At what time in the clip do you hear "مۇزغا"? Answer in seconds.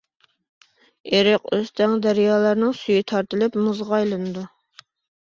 3.69-4.01